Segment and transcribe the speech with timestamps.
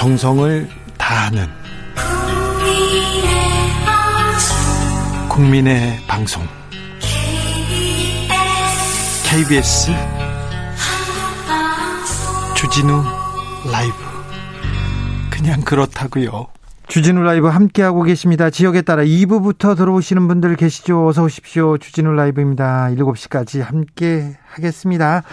[0.00, 1.46] 정성을 다하는
[5.28, 6.42] 국민의 방송
[9.28, 9.90] KBS
[12.56, 13.02] 주진우
[13.70, 13.94] 라이브
[15.30, 16.46] 그냥 그렇다고요.
[16.88, 18.48] 주진우 라이브 함께하고 계십니다.
[18.48, 21.08] 지역에 따라 2부부터 들어오시는 분들 계시죠?
[21.08, 21.76] 어서 오십시오.
[21.76, 22.88] 주진우 라이브입니다.
[22.92, 25.24] 7시까지 함께 하겠습니다.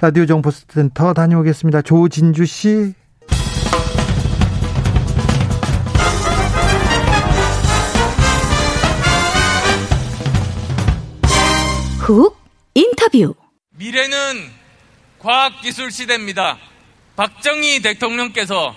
[0.00, 1.82] 라디오 정보센터 다녀오겠습니다.
[1.82, 2.94] 조진주 씨.
[12.04, 12.36] 훅
[12.74, 13.34] 인터뷰
[13.70, 14.52] 미래는
[15.20, 16.58] 과학기술 시대입니다.
[17.16, 18.76] 박정희 대통령께서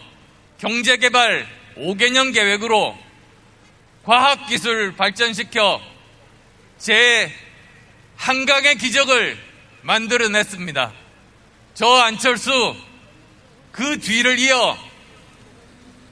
[0.60, 1.46] 경제개발
[1.76, 2.98] 5개년 계획으로
[4.06, 5.82] 과학기술 발전시켜
[6.78, 7.30] 제
[8.16, 9.38] 한강의 기적을
[9.82, 10.94] 만들어냈습니다.
[11.74, 12.78] 저 안철수
[13.74, 14.78] 그 뒤를 이어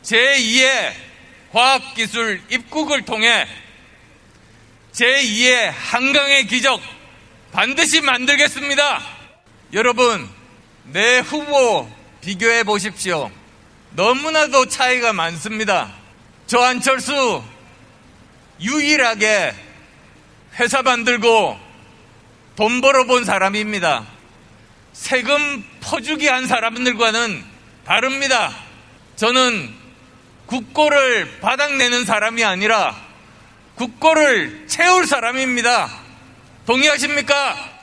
[0.03, 0.94] 제2의
[1.53, 3.47] 과학기술 입국을 통해
[4.91, 6.94] 제2의 한강의 기적
[7.55, 9.01] 반드시 만들겠습니다.
[9.71, 10.27] 여러분,
[10.83, 11.89] 내 후보
[12.19, 13.31] 비교해 보십시오.
[13.91, 15.89] 너무나도 차이가 많습니다.
[16.47, 17.41] 저 안철수
[18.59, 19.55] 유일하게
[20.59, 21.57] 회사 만들고
[22.57, 24.05] 돈 벌어본 사람입니다.
[24.91, 27.41] 세금 퍼주기 한 사람들과는
[27.85, 28.53] 다릅니다.
[29.15, 29.73] 저는
[30.47, 33.01] 국고를 바닥내는 사람이 아니라
[33.75, 36.04] 국고를 채울 사람입니다.
[36.66, 37.74] 동의하십니까?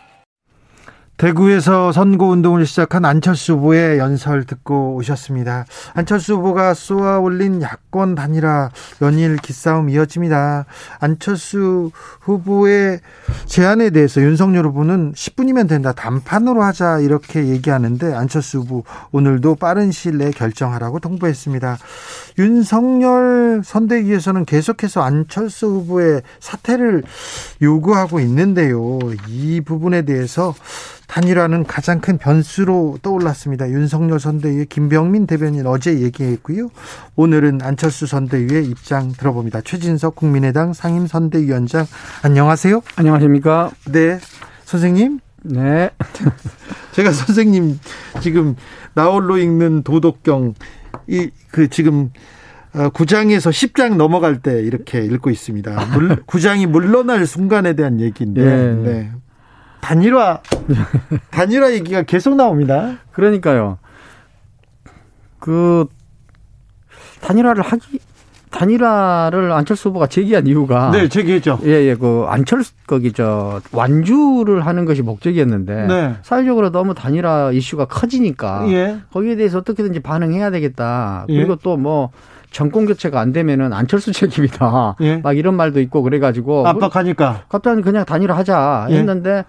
[1.19, 5.67] 대구에서 선거운동을 시작한 안철수 후보의 연설 듣고 오셨습니다.
[5.95, 8.71] 안철수 후보가 쏘아 올린 야권 단일화
[9.03, 10.65] 연일 기싸움 이어집니다.
[10.99, 13.01] 안철수 후보의
[13.47, 15.93] 제안에 대해서 윤석열 후보는 10분이면 된다.
[15.93, 21.79] 단판으로 하자 이렇게 얘기하는데 안철수 후보 오늘도 빠른 시일 내에 결정하라고 통보했습니다.
[22.39, 27.05] 윤석열 선대위에서는 계속해서 안철수 후보의 사퇴를
[27.61, 28.99] 요구하고 있는데요.
[29.29, 30.55] 이 부분에 대해서
[31.13, 33.69] 단일화는 가장 큰 변수로 떠올랐습니다.
[33.69, 36.71] 윤석열 선대위의 김병민 대변인 어제 얘기했고요.
[37.17, 39.61] 오늘은 안철수 선대위의 입장 들어봅니다.
[39.61, 41.85] 최진석 국민의당 상임선대위원장
[42.23, 42.81] 안녕하세요.
[42.97, 43.71] 안녕하십니까?
[43.93, 44.19] 네.
[44.65, 45.21] 선생님?
[45.43, 45.91] 네.
[46.93, 47.79] 제가 선생님
[48.23, 48.57] 지금
[48.95, 50.55] 나홀로 읽는 도덕경
[51.09, 52.11] 이 그 지금
[52.75, 55.87] 어, 구장에서 10장 넘어갈 때 이렇게 읽고 있습니다.
[55.93, 58.73] 물, 구장이 물러날 순간에 대한 얘기인데 네.
[58.75, 59.13] 네.
[59.83, 60.41] 단일화
[61.31, 62.99] 단일화 얘기가 계속 나옵니다.
[63.11, 63.79] 그러니까요.
[65.41, 65.87] 그
[67.21, 67.99] 단일화를 하기
[68.53, 71.59] 단일화를 안철수 후보가 제기한 이유가 네, 제기했죠.
[71.65, 76.15] 예, 예, 그 안철수 거기 저 완주를 하는 것이 목적이었는데 네.
[76.23, 78.99] 사회적으로 너무 단일화 이슈가 커지니까 예.
[79.13, 81.27] 거기에 대해서 어떻게든지 반응해야 되겠다.
[81.31, 81.37] 예.
[81.37, 82.11] 그리고 또뭐
[82.51, 84.97] 정권 교체가 안 되면은 안철수 책임이다.
[85.01, 85.17] 예.
[85.17, 87.45] 막 이런 말도 있고 그래가지고 압박하니까.
[87.49, 88.97] 갑자기 그냥 단일화 하자 예.
[88.99, 89.45] 했는데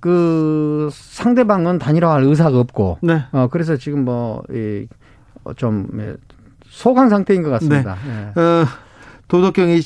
[0.00, 3.24] 그 상대방은 단일화할 의사가 없고 네.
[3.32, 6.14] 어 그래서 지금 뭐이좀 예,
[6.78, 7.96] 소강 상태인 것 같습니다.
[8.06, 8.40] 예.
[8.40, 8.64] 어,
[9.26, 9.80] 도덕경이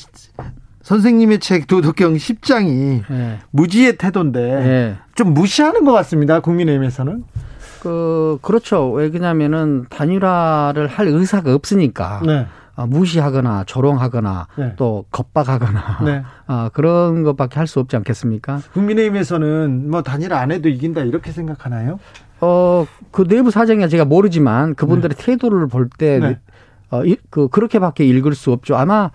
[0.83, 3.39] 선생님의 책 도덕경 10장이 예.
[3.49, 4.97] 무지의 태도인데 예.
[5.15, 6.39] 좀 무시하는 것 같습니다.
[6.39, 7.23] 국민의힘에서는.
[7.81, 8.91] 그 그렇죠.
[8.91, 12.45] 왜냐면은 단일화를 할 의사가 없으니까 네.
[12.75, 14.73] 어, 무시하거나 조롱하거나 네.
[14.77, 16.23] 또 겁박하거나 네.
[16.47, 18.61] 어, 그런 것밖에 할 수 없지 않겠습니까?
[18.73, 21.99] 국민의힘에서는 뭐 단일 안 해도 이긴다 이렇게 생각하나요?
[22.39, 26.39] 어, 그 내부 사정이 제가 모르지만 그분들의 태도를 볼때 네.
[26.93, 28.75] 어, 이- 그, 그렇게밖에 읽을 수 없죠.
[28.75, 29.09] 아마,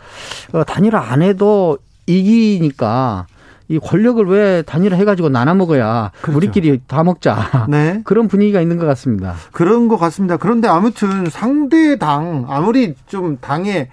[0.52, 3.26] 어, 단일화 안 해도 이기니까
[3.68, 6.36] 이 권력을 왜 단일화 해가지고 나눠 먹어야 그렇죠.
[6.38, 7.36] 우리끼리 다 먹자.
[7.68, 8.00] 네.
[8.04, 9.34] 그런 분위기가 있는 것 같습니다.
[9.52, 10.38] 그런 것 같습니다.
[10.38, 13.88] 그런데 아무튼 상대 당 아무리 좀 당의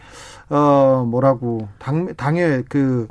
[0.49, 3.07] 어 뭐라고 당 당의 그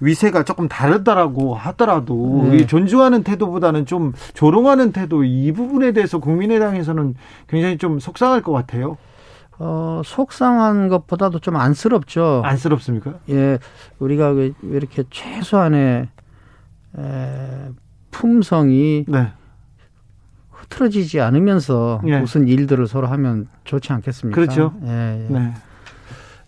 [0.00, 2.58] 위세가 조금 다르다라고 하더라도 네.
[2.58, 7.14] 이 존중하는 태도보다는 좀 조롱하는 태도 이 부분에 대해서 국민의당에서는
[7.48, 8.98] 굉장히 좀 속상할 것 같아요.
[9.58, 12.42] 어, 속상한 것보다도 좀 안쓰럽죠.
[12.44, 13.14] 안쓰럽습니까?
[13.30, 13.58] 예,
[13.98, 16.08] 우리가 왜 이렇게 최소한의
[16.98, 17.70] 에,
[18.10, 19.32] 품성이 네.
[20.50, 22.18] 흐트러지지 않으면서 예.
[22.20, 24.34] 무슨 일들을 서로 하면 좋지 않겠습니까?
[24.34, 24.74] 그렇죠.
[24.86, 25.32] 예, 예.
[25.32, 25.54] 네.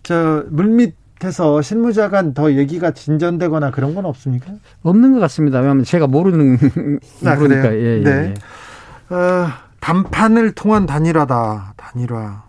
[0.03, 4.51] 저 물밑에서 실무자간 더 얘기가 진전되거나 그런 건 없습니까?
[4.83, 5.59] 없는 것 같습니다.
[5.59, 6.57] 왜냐하면 제가 모르는
[7.25, 7.73] 아, 모르니까?
[7.73, 8.33] 예, 예, 네.
[9.11, 9.13] 예.
[9.13, 9.47] 어,
[9.79, 11.73] 단판을 통한 단일화다.
[11.77, 12.46] 단일화.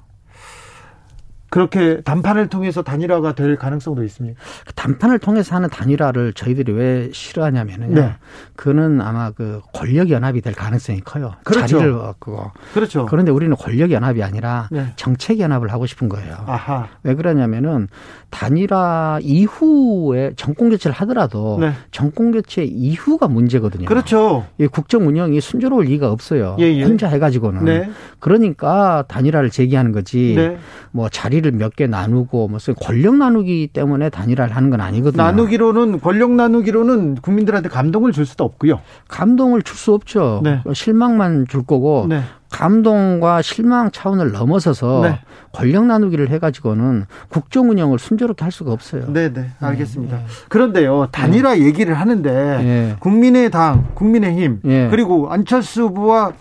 [1.50, 4.38] 그렇게 단판을 통해서 단일화가 될 가능성도 있습니까?
[4.66, 7.94] 그 단판을 통해서 하는 단일화를 저희들이 왜 싫어하냐면요.
[7.94, 8.12] 네.
[8.54, 11.34] 그는 아마 그 권력 연합이 될 가능성이 커요.
[11.44, 11.78] 그렇죠.
[11.78, 12.50] 자리를 얻고.
[12.74, 13.06] 그렇죠.
[13.06, 14.92] 그런데 우리는 권력 연합이 아니라 네.
[14.96, 16.36] 정책 연합을 하고 싶은 거예요.
[16.46, 16.88] 아하.
[17.02, 17.88] 왜 그러냐면은
[18.30, 21.72] 단일화 이후에 정권 교체를 하더라도 네.
[21.90, 23.86] 정권 교체 이후가 문제거든요.
[23.86, 24.46] 그렇죠.
[24.58, 26.56] 이 국정 운영이 순조로울 리가 없어요.
[26.60, 26.84] 예, 예.
[26.84, 27.64] 혼자 해가지고는.
[27.64, 27.90] 네.
[28.18, 30.34] 그러니까 단일화를 제기하는 거지.
[30.36, 30.58] 네.
[30.90, 35.22] 뭐 자리 를 몇 개 나누고 무슨 권력 나누기 때문에 단일화를 하는 건 아니거든요.
[35.22, 38.80] 나누기로는 권력 나누기로는 국민들한테 감동을 줄 수도 없고요.
[39.08, 40.40] 감동을 줄 수 없죠.
[40.42, 40.60] 네.
[40.74, 42.22] 실망만 줄 거고 네.
[42.50, 45.20] 감동과 실망 차원을 넘어서서 네.
[45.52, 49.04] 권력 나누기를 해가지고는 국정 운영을 순조롭게 할 수가 없어요.
[49.12, 49.50] 네, 네.
[49.60, 50.20] 알겠습니다.
[50.48, 51.08] 그런데요.
[51.12, 52.96] 단일화 얘기를 하는데 예.
[53.00, 54.88] 국민의당, 국민의힘 예.
[54.90, 56.32] 그리고 안철수 후보와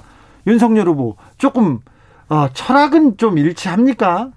[0.47, 1.79] 윤석열 후보 조금
[2.29, 4.31] 어, 철학은 좀 일치합니까?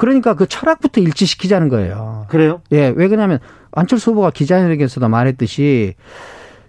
[0.00, 2.24] 그러니까 그 철학부터 일치시키자는 거예요.
[2.30, 2.62] 그래요?
[2.72, 3.38] 예, 왜 그러냐면
[3.70, 5.94] 안철수 후보가 기자회견에서도 말했듯이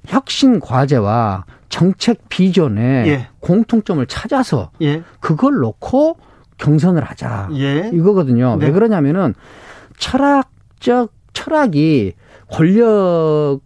[0.06, 3.28] 혁신 과제와 정책 비전에 예.
[3.40, 5.04] 공통점을 찾아서 예.
[5.22, 6.18] 그걸 놓고
[6.58, 7.52] 경선을 하자.
[7.54, 7.90] 예.
[7.94, 8.58] 이거거든요.
[8.60, 8.66] 네.
[8.66, 9.34] 왜 그러냐면은
[9.98, 12.12] 철학적 철학이
[12.52, 13.62] 권력을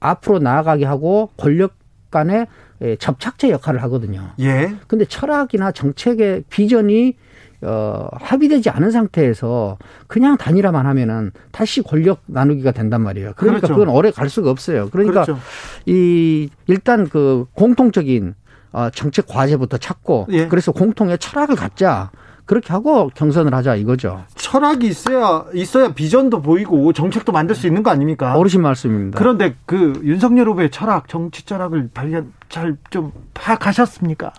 [0.00, 1.74] 앞으로 나아가게 하고 권력
[2.10, 2.48] 간의
[2.82, 4.30] 예, 접착제 역할을 하거든요.
[4.40, 4.74] 예.
[4.88, 7.16] 근데 철학이나 정책의 비전이
[7.62, 13.32] 어, 합의되지 않은 상태에서 그냥 단일화만 하면은 다시 권력 나누기가 된단 말이에요.
[13.36, 13.74] 그러니까 그렇죠.
[13.74, 14.88] 그건 오래 갈 수가 없어요.
[14.90, 15.40] 그러니까 그렇죠.
[15.86, 18.34] 이 일단 그 공통적인
[18.72, 20.46] 어, 정책 과제부터 찾고 예.
[20.48, 22.10] 그래서 공통의 철학을 갖자.
[22.44, 24.24] 그렇게 하고 경선을 하자 이거죠.
[24.34, 28.34] 철학이 있어야 있어야 비전도 보이고 정책도 만들 수 있는 거 아닙니까?
[28.36, 29.18] 어르신 말씀입니다.
[29.18, 34.32] 그런데 그 윤석열 후보의 철학, 정치 철학을 발견 잘 좀 파악하셨습니까?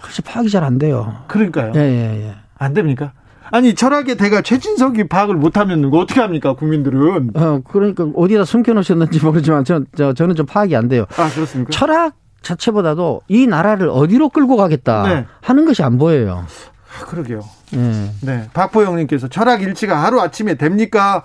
[0.00, 1.14] 그렇지 파악이 잘 안 돼요.
[1.28, 1.72] 그러니까요.
[1.76, 2.34] 예, 예, 예.
[2.58, 3.12] 안 됩니까?
[3.52, 7.30] 아니 철학의 대가 최진석이 파악을 못하면 어떻게 합니까 국민들은?
[7.34, 11.06] 어, 그러니까 어디다 숨겨놓으셨는지 모르지만 저, 저, 저는 좀 파악이 안 돼요.
[11.16, 11.70] 아 그렇습니까?
[11.70, 15.26] 철학 자체보다도 이 나라를 어디로 끌고 가겠다 네.
[15.42, 16.44] 하는 것이 안 보여요.
[17.00, 17.40] 아, 그러게요.
[17.74, 18.10] 예.
[18.22, 21.22] 네, 박보영님께서 철학 일치가 하루 아침에 됩니까?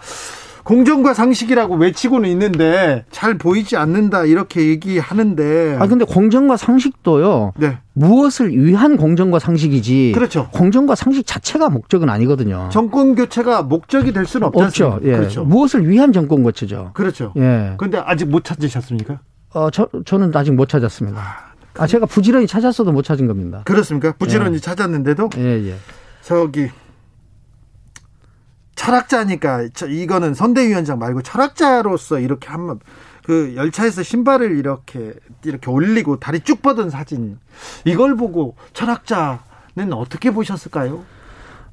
[0.71, 5.75] 공정과 상식이라고 외치고는 있는데 잘 보이지 않는다 이렇게 얘기하는데.
[5.77, 7.51] 아 근데 공정과 상식도요.
[7.57, 10.13] 네, 무엇을 위한 공정과 상식이지.
[10.15, 10.47] 그렇죠.
[10.53, 12.69] 공정과 상식 자체가 목적은 아니거든요.
[12.71, 15.01] 정권 교체가 목적이 될 수는 없죠.
[15.03, 15.11] 예.
[15.17, 15.43] 그렇죠.
[15.43, 16.91] 무엇을 위한 정권 거치죠.
[16.93, 17.33] 그렇죠.
[17.35, 17.73] 예.
[17.77, 19.19] 근데 아직 못 찾으셨습니까?
[19.53, 21.21] 어, 저, 저는 아직 못 찾았습니다.
[21.79, 23.63] 아, 제가 부지런히 찾았어도 못 찾은 겁니다.
[23.65, 24.13] 그렇습니까?
[24.17, 25.75] 부지런히 찾았는데도 예, 예.
[26.21, 26.69] 저기
[28.75, 32.79] 철학자니까 저 이거는 선대위원장 말고 철학자로서 이렇게 한번
[33.23, 35.13] 그 열차에서 신발을 이렇게
[35.43, 37.39] 이렇게 올리고 다리 쭉 뻗은 사진
[37.85, 41.03] 이걸 보고 철학자는 어떻게 보셨을까요?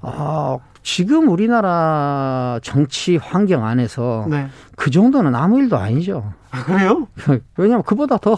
[0.00, 4.48] 아, 지금 우리나라 정치 환경 안에서 네.
[4.76, 6.32] 그 정도는 아무 일도 아니죠.
[6.50, 7.08] 아 그래요?
[7.56, 8.36] 왜냐하면 그보다 더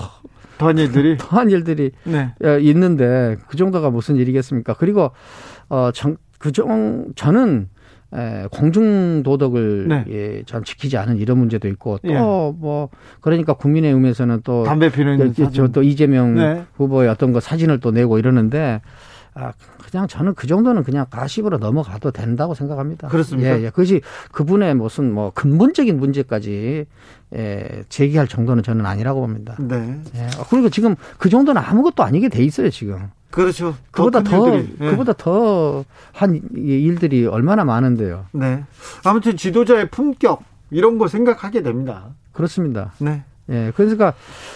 [0.59, 2.35] 더한 일들이 더한 일들이 네.
[2.45, 4.75] 예, 있는데 그 정도가 무슨 일이겠습니까?
[4.75, 5.11] 그리고
[5.69, 7.69] 어그정 저는
[8.13, 10.05] 에, 공중 도덕을 네.
[10.09, 12.15] 예, 전 지키지 않은 이런 문제도 있고 예.
[12.15, 12.89] 또뭐
[13.21, 15.35] 그러니까 국민의힘에서는 또 담배 피는.
[15.53, 16.65] 저또 이재명 네.
[16.75, 18.81] 후보의 어떤 거 사진을 또 내고 이러는데
[19.35, 19.53] 아
[19.91, 23.09] 그냥 저는 그 정도는 그냥 가십으로 넘어가도 된다고 생각합니다.
[23.09, 23.59] 그렇습니까?
[23.61, 23.71] 예, 예.
[23.71, 24.01] 그것이
[24.33, 26.87] 그분의 무슨 뭐 근본적인 문제까지
[27.37, 29.57] 예, 제기할 정도는 저는 아니라고 봅니다.
[29.61, 30.01] 네.
[30.17, 30.27] 예.
[30.51, 33.11] 그리고 지금 그 정도는 아무것도 아니게 돼 있어요 지금.
[33.31, 33.77] 그렇죠.
[33.91, 34.77] 그보다 큰더 일들이.
[34.79, 34.91] 네.
[34.91, 38.27] 그보다 더 한 일들이 얼마나 많은데요.
[38.33, 38.65] 네.
[39.05, 42.09] 아무튼 지도자의 품격 이런 거 생각하게 됩니다.
[42.33, 42.93] 그렇습니다.
[42.99, 43.23] 네.
[43.49, 44.13] 예, 그러니까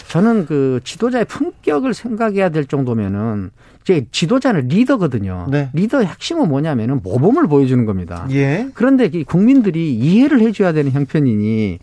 [0.07, 3.49] 저는 그 지도자의 품격을 생각해야 될 정도면은
[3.81, 5.47] 이제 지도자는 리더거든요.
[5.49, 5.69] 네.
[5.73, 8.27] 리더의 핵심은 뭐냐면은 모범을 보여주는 겁니다.
[8.31, 8.69] 예.
[8.73, 11.79] 그런데 이 국민들이 이해를 해줘야 되는 형편이니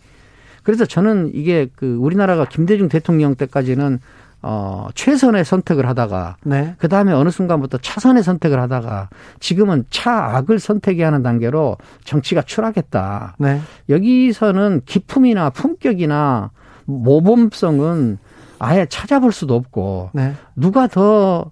[0.63, 3.99] 그래서 저는 이게 그 우리나라가 김대중 대통령 때까지는
[4.45, 6.75] 어 최선의 선택을 하다가 네.
[6.77, 9.09] 그 다음에 어느 순간부터 차선의 선택을 하다가
[9.39, 13.37] 지금은 차악을 선택해야 하는 단계로 정치가 추락했다.
[13.39, 13.61] 네.
[13.87, 16.51] 여기서는 기품이나 품격이나
[16.85, 18.17] 모범성은
[18.59, 20.33] 아예 찾아볼 수도 없고 네.
[20.57, 21.49] 누가 더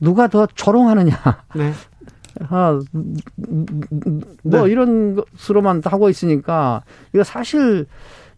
[0.00, 1.14] 누가 더 조롱하느냐
[1.54, 1.72] 네.
[2.48, 2.80] 아,
[4.42, 4.70] 뭐 네.
[4.70, 7.86] 이런 것으로만 하고 있으니까 이거 사실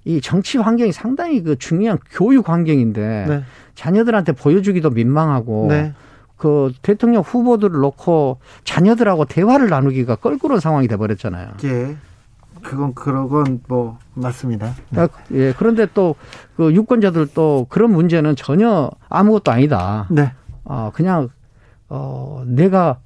[0.05, 3.45] 이 정치 환경이 상당히 그 중요한 교육 환경인데 네.
[3.75, 5.93] 자녀들한테 보여주기도 민망하고 네.
[6.37, 11.53] 그 대통령 후보들을 놓고 자녀들하고 대화를 나누기가 껄끄러운 상황이 돼 버렸잖아요.
[11.65, 11.97] 예.
[12.63, 14.75] 그건 그건 뭐 맞습니다.
[14.95, 16.15] 아, 예, 그런데 또
[16.57, 20.07] 그 유권자들 또 그런 문제는 전혀 아무것도 아니다.
[20.11, 20.33] 네.
[20.65, 21.29] 어, 그냥
[21.89, 23.01] 어, 내가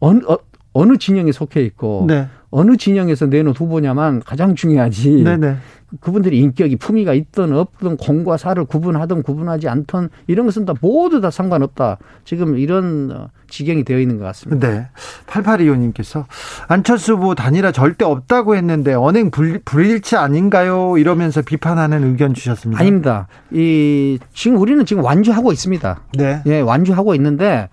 [0.00, 0.38] 어느 어,
[0.72, 2.28] 어느 진영에 속해 있고 네.
[2.50, 5.22] 어느 진영에서 내놓은 후보냐만 가장 중요하지.
[5.22, 5.56] 네네.
[6.00, 11.30] 그분들이 인격이 품위가 있든 없든 공과 사를 구분하든 구분하지 않든 이런 것은 다 모두 다
[11.30, 11.98] 상관없다.
[12.24, 14.68] 지금 이런 어, 지경이 되어 있는 것 같습니다.
[14.68, 14.88] 네.
[15.26, 16.26] 8825님께서
[16.68, 20.96] 안철수 후보 단일화 절대 없다고 했는데 언행 불, 불일치 아닌가요?
[20.96, 22.80] 이러면서 비판하는 의견 주셨습니다.
[22.80, 23.26] 아닙니다.
[23.50, 26.02] 이 지금 우리는 지금 완주하고 있습니다.
[26.14, 26.42] 네.
[26.46, 27.68] 예, 완주하고 있는데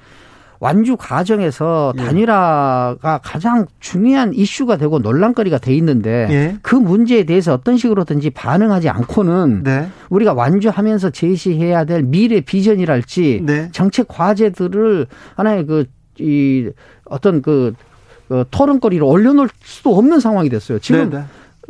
[0.59, 2.03] 완주 과정에서 예.
[2.03, 6.57] 단일화가 가장 중요한 이슈가 되고 논란거리가 돼 있는데 예.
[6.61, 9.87] 그 문제에 대해서 어떤 식으로든지 반응하지 않고는 네.
[10.09, 13.69] 우리가 완주하면서 제시해야 될 미래 비전이랄지 네.
[13.71, 15.85] 정책 과제들을 하나의 그
[16.19, 16.69] 이
[17.05, 17.73] 어떤 그,
[18.27, 20.79] 그 토론거리로 올려놓을 수도 없는 상황이 됐어요.
[20.79, 21.23] 지금 네, 네.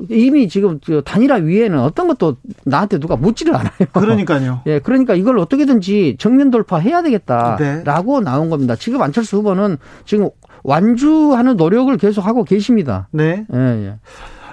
[0.10, 3.72] 이미 지금 저 단일화 위에는 어떤 것도 나한테 누가 묻지를 않아요.
[3.94, 4.62] 그러니까요.
[4.68, 7.12] 예, 그러니까 이걸 어떻게든지 정면 돌파해야 네.
[7.12, 8.76] 되겠다라고 나온 겁니다.
[8.76, 10.30] 지금 안철수 후보는 지금
[10.64, 13.08] 완주하는 노력을 계속하고 계십니다.
[13.12, 13.46] 네.
[13.54, 13.96] 예, 예.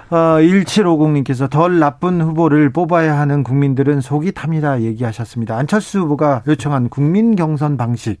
[0.09, 5.57] 어, 1750님께서 덜 나쁜 후보를 뽑아야 하는 국민들은 속이 탑니다 얘기하셨습니다.
[5.57, 8.19] 안철수 후보가 요청한 국민 경선 방식.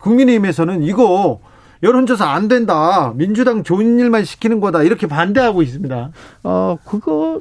[0.00, 1.40] 국민의힘에서는 이거
[1.82, 3.12] 여론조사 안 된다.
[3.16, 4.82] 민주당 좋은 일만 시키는 거다.
[4.82, 6.10] 이렇게 반대하고 있습니다.
[6.44, 7.40] 어, 그거,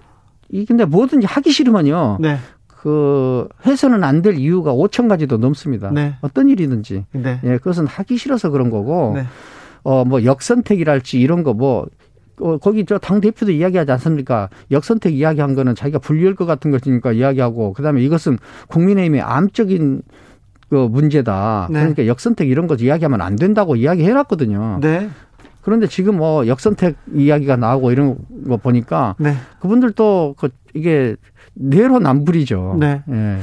[0.49, 2.17] 이 근데 뭐든지 하기 싫으면요.
[2.21, 2.37] 네.
[2.67, 5.91] 그, 해서는 안 될 이유가 5천 가지도 넘습니다.
[5.91, 6.15] 네.
[6.21, 7.05] 어떤 일이든지.
[7.11, 7.39] 네.
[7.43, 9.25] 예, 그것은 하기 싫어서 그런 거고, 네.
[9.83, 11.87] 어, 뭐, 역선택이랄지 이런 거 뭐,
[12.39, 14.47] 어, 거기 저 당 대표도 이야기하지 않습니까?
[14.71, 18.37] 역선택 이야기한 거는 자기가 불리할 것 같은 것이니까 이야기하고, 그 다음에 이것은
[18.69, 20.01] 국민의힘의 암적인
[20.69, 21.67] 그 문제다.
[21.71, 21.79] 네.
[21.79, 24.79] 그러니까 역선택 이런 거 이야기하면 안 된다고 이야기해놨거든요.
[24.81, 25.09] 네.
[25.61, 29.35] 그런데 지금 뭐 역선택 이야기가 나오고 이런 거 보니까 네.
[29.59, 31.15] 그분들도 그 이게
[31.55, 32.77] 내로남불이죠.
[32.79, 33.03] 네.
[33.09, 33.39] 예.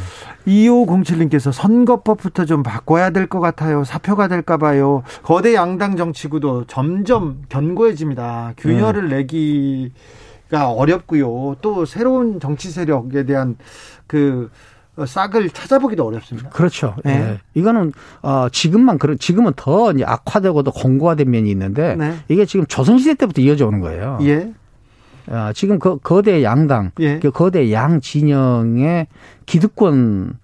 [0.47, 3.85] 2507님께서 선거법부터 좀 바꿔야 될 것 같아요.
[3.85, 5.03] 사표가 될까 봐요.
[5.23, 8.55] 거대 양당 정치구도 점점 견고해집니다.
[8.57, 9.17] 균열을 네.
[9.17, 11.57] 내기가 어렵고요.
[11.61, 13.57] 또 새로운 정치 세력에 대한
[14.07, 14.51] 그
[15.05, 16.49] 싹을 찾아보기도 어렵습니다.
[16.49, 16.95] 그렇죠.
[17.05, 17.13] 네.
[17.13, 17.41] 예.
[17.55, 22.17] 이거는 어 지금만 그런 지금은 더 악화되고 더 공고화된 면이 있는데 네.
[22.29, 24.19] 이게 지금 조선시대 때부터 이어져 오는 거예요.
[24.23, 24.53] 예.
[25.29, 27.19] 아, 지금 그 거대 양당, 예.
[27.19, 29.09] 그 거대 양 진영의
[29.45, 30.39] 기득권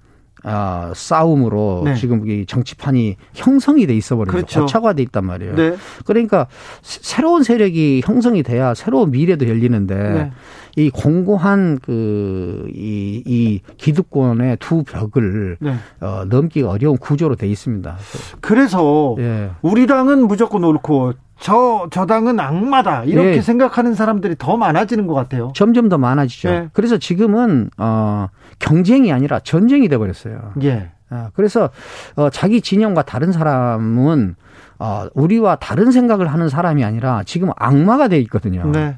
[0.44, 1.94] 아, 싸움으로 네.
[1.94, 4.32] 지금 이 정치판이 형성이 돼 있어 버리죠.
[4.32, 4.60] 그렇죠.
[4.62, 5.54] 고착화돼 있단 말이에요.
[5.54, 5.76] 네.
[6.04, 6.46] 그러니까
[6.82, 10.32] 새- 새로운 세력이 형성이 돼야 새로운 미래도 열리는데 네.
[10.76, 15.74] 이 공고한 그이이 기득권의 두 벽을 네.
[16.00, 17.96] 어, 넘기가 어려운 구조로 돼 있습니다.
[18.40, 19.50] 그래서 예.
[19.62, 23.02] 우리 당은 무조건 옳고 저, 저 당은 악마다.
[23.02, 23.40] 이렇게 예.
[23.42, 25.52] 생각하는 사람들이 더 많아지는 것 같아요.
[25.56, 26.50] 점점 더 많아지죠.
[26.50, 26.68] 네.
[26.72, 28.28] 그래서 지금은 어
[28.60, 30.52] 경쟁이 아니라 전쟁이 돼 버렸어요.
[30.62, 30.90] 예.
[31.10, 31.70] 아, 그래서
[32.14, 34.36] 어, 자기 진영과 다른 사람은
[34.78, 38.70] 어, 우리와 다른 생각을 하는 사람이 아니라 지금 악마가 돼 있거든요.
[38.70, 38.96] 네.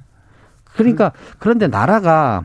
[0.76, 2.44] 그러니까 그런데 나라가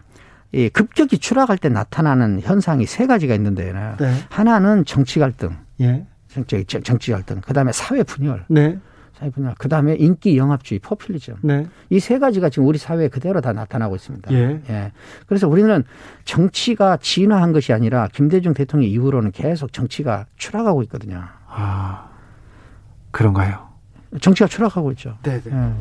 [0.54, 3.96] 이 급격히 추락할 때 나타나는 현상이 세 가지가 있는데요.
[4.00, 4.14] 네.
[4.30, 6.06] 하나는 정치 갈등, 예.
[6.30, 7.42] 정치, 정치 갈등.
[7.42, 8.80] 그다음에 사회 분열, 네.
[9.20, 9.54] 사회 분열.
[9.58, 11.36] 그 다음에 인기 영합주의, 포퓰리즘.
[11.42, 11.68] 네.
[11.90, 14.32] 이 세 가지가 지금 우리 사회에 그대로 다 나타나고 있습니다.
[14.34, 14.92] 예.
[15.28, 15.84] 그래서 우리는
[16.24, 21.22] 정치가 진화한 것이 아니라 김대중 대통령 이후로는 계속 정치가 추락하고 있거든요.
[21.48, 22.10] 아,
[23.12, 23.68] 그런가요?
[24.22, 25.18] 정치가 추락하고 있죠.
[25.24, 25.52] 네, 네.
[25.54, 25.72] 예.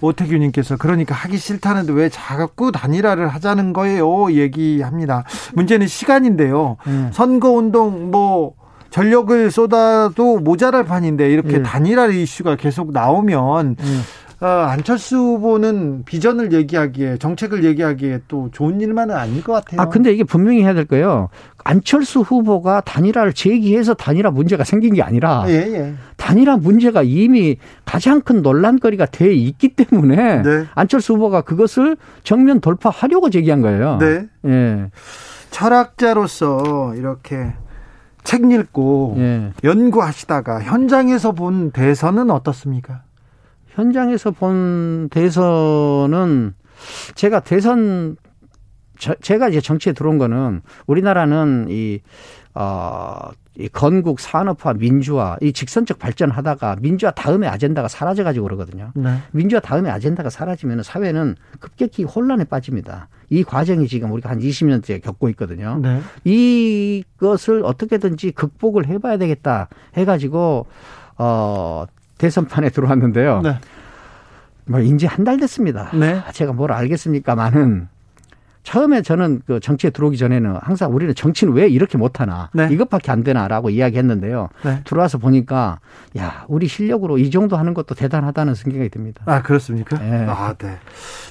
[0.00, 4.32] 오태규님께서 그러니까 하기 싫다는데 왜 자꾸 단일화를 하자는 거예요?
[4.32, 5.24] 얘기합니다.
[5.54, 6.76] 문제는 시간인데요.
[6.86, 7.10] 예.
[7.12, 8.54] 선거운동 뭐
[8.94, 11.62] 전력을 쏟아도 모자랄 판인데 이렇게 예.
[11.62, 14.46] 단일화 이슈가 계속 나오면 예.
[14.46, 19.80] 어, 안철수 후보는 비전을 얘기하기에 정책을 얘기하기에 또 좋은 일만은 아닐 것 같아요.
[19.80, 21.28] 아, 근데 이게 분명히 해야 될 거예요.
[21.64, 25.94] 안철수 후보가 단일화를 제기해서 단일화 문제가 생긴 게 아니라 예, 예.
[26.16, 30.66] 단일화 문제가 이미 가장 큰 논란거리가 돼 있기 때문에 네.
[30.76, 33.98] 안철수 후보가 그것을 정면 돌파하려고 제기한 거예요.
[33.98, 34.26] 네.
[34.46, 34.90] 예.
[35.50, 37.54] 철학자로서 이렇게
[38.24, 39.52] 책 읽고 예.
[39.62, 43.02] 연구하시다가 현장에서 본 대선은 어떻습니까?
[43.68, 46.54] 현장에서 본 대선은
[47.14, 48.16] 제가 대선
[48.98, 52.00] 저- 제가 이제 정치에 들어온 거는 우리나라는 이,
[52.54, 58.90] 어, 이 건국 산업화 민주화 이 직선적 발전하다가 민주화 다음에 아젠다가 사라져 가지고 그러거든요.
[58.94, 59.18] 네.
[59.30, 63.08] 민주화 다음에 아젠다가 사라지면 사회는 급격히 혼란에 빠집니다.
[63.30, 65.78] 이 과정이 지금 우리가 한 20년째 겪고 있거든요.
[65.80, 66.00] 네.
[66.24, 70.66] 이것을 어떻게든지 극복을 해 봐야 되겠다 해 가지고
[71.16, 71.86] 어
[72.18, 73.40] 대선판에 들어왔는데요.
[73.42, 73.58] 네.
[74.66, 75.90] 뭐 이제 한달 됐습니다.
[75.94, 76.14] 네.
[76.26, 77.88] 아, 제가 뭘 알겠습니까만은
[78.64, 82.66] 처음에 저는 그 정치에 들어오기 전에는 항상 우리는 정치는 왜 이렇게 못하나 네.
[82.72, 84.48] 이것밖에 안 되나라고 이야기했는데요.
[84.64, 84.80] 네.
[84.84, 85.80] 들어와서 보니까
[86.18, 89.22] 야 우리 실력으로 이 정도 하는 것도 대단하다는 생각이 듭니다.
[89.26, 89.98] 아 그렇습니까?
[89.98, 90.26] 네.
[90.28, 90.78] 아 네.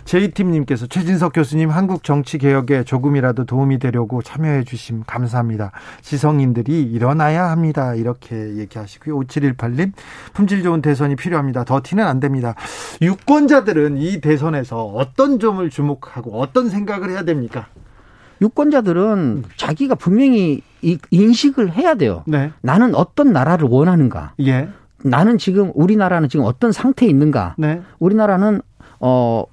[0.06, 5.72] 제이팀님께서 최진석 교수님 한국 정치 개혁에 조금이라도 도움이 되려고 참여해 주심 감사합니다.
[6.02, 7.96] 지성인들이 일어나야 합니다.
[7.96, 9.20] 이렇게 얘기하시고요.
[9.22, 9.92] 5718님
[10.34, 11.64] 품질 좋은 대선이 필요합니다.
[11.64, 12.54] 더 티는 안 됩니다.
[13.02, 17.68] 유권자들은 이 대선에서 어떤 점을 주목하고 어떤 생각을 해야 됩니까?
[18.42, 22.24] 유권자들은 자기가 분명히 이 인식을 해야 돼요.
[22.28, 22.52] 네.
[22.62, 24.34] 나는 어떤 나라를 원하는가?
[24.42, 24.68] 예.
[25.04, 27.56] 나는 지금 우리나라는 지금 어떤 상태에 있는가?
[27.58, 27.82] 네.
[28.00, 28.62] 우리나라는
[29.00, 29.44] 어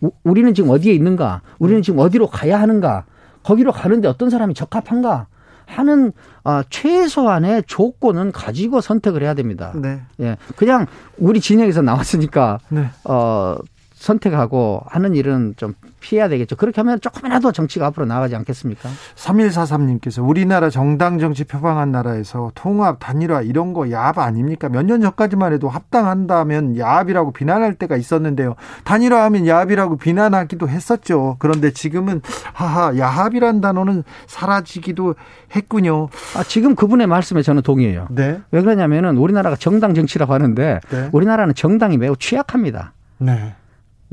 [0.00, 1.42] 우- 우리는 지금 어디에 있는가?
[1.58, 3.04] 우리는 지금 어디로 가야 하는가?
[3.42, 5.26] 거기로 가는데 어떤 사람이 적합한가?
[5.66, 6.12] 하는
[6.44, 9.72] 어, 최소한의 조건은 가지고 선택을 해야 됩니다.
[9.74, 10.02] 네.
[10.20, 12.88] 예, 그냥 우리 진영에서 나왔으니까 네.
[13.04, 13.56] 어
[14.04, 16.56] 선택하고 하는 일은 좀 피해야 되겠죠.
[16.56, 18.88] 그렇게 하면 조금이라도 정치가 앞으로 나가지 않겠습니까?
[19.16, 24.68] 3143님께서 우리나라 정당 정치 표방한 나라에서 통합, 단일화 이런 거 야합 아닙니까?
[24.68, 28.54] 몇 년 전까지만 해도 합당한다면 야합이라고 비난할 때가 있었는데요.
[28.84, 31.36] 단일화하면 야합이라고 비난하기도 했었죠.
[31.38, 32.20] 그런데 지금은
[32.52, 35.14] 하하 야합이란 단어는 사라지기도
[35.56, 36.08] 했군요.
[36.36, 38.08] 아, 지금 그분의 말씀에 저는 동의해요.
[38.10, 38.40] 네.
[38.50, 41.08] 왜 그러냐면은 우리나라가 정당 정치라고 하는데 네.
[41.12, 42.92] 우리나라는 정당이 매우 취약합니다.
[43.18, 43.54] 네.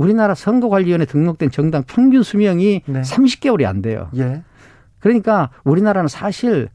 [0.01, 3.01] 우리나라 선거관리위원회 등록된 정당 평균 수명이 네.
[3.01, 4.09] 30개월이 안 돼요.
[4.15, 4.41] 예.
[4.99, 6.69] 그러니까 우리나라는 사실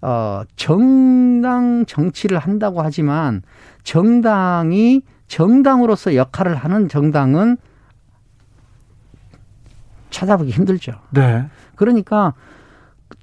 [0.00, 3.42] 어 정당 정치를 한다고 하지만
[3.84, 7.56] 정당이 정당으로서 역할을 하는 정당은
[10.10, 10.92] 찾아보기 힘들죠.
[11.10, 11.46] 네.
[11.76, 12.34] 그러니까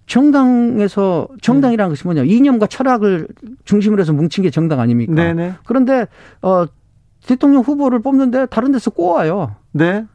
[0.05, 3.27] 정당에서 정당이라는 것이 뭐냐 이념과 철학을
[3.65, 5.13] 중심으로 해서 뭉친 게 정당 아닙니까?
[5.13, 5.55] 네네.
[5.65, 6.07] 그런데
[6.41, 6.65] 어
[7.25, 9.55] 대통령 후보를 뽑는데 다른 데서 꼬아요.
[9.71, 10.05] 네.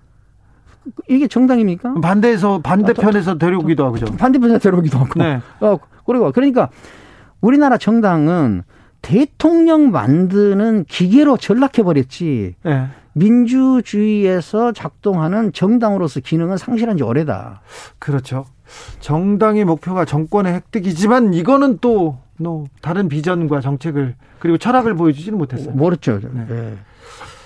[1.08, 1.94] 이게 정당입니까?
[2.00, 4.06] 반대에서 반대편에서 데려오기도 하고죠.
[4.16, 5.22] 반대편에서 데려오기도 하고.
[5.22, 5.40] 네.
[5.60, 6.68] 어, 그리고 그러니까
[7.40, 8.62] 우리나라 정당은
[9.02, 12.54] 대통령 만드는 기계로 전락해 버렸지.
[12.62, 12.86] 네.
[13.12, 17.60] 민주주의에서 작동하는 정당으로서 기능은 상실한 지 오래다.
[17.98, 18.44] 그렇죠.
[19.00, 25.74] 정당의 목표가 정권의 획득이지만 이거는 또, 또 다른 비전과 정책을 그리고 철학을 보여주지는 못했어요.
[25.74, 26.18] 모르죠.
[26.32, 26.76] 네.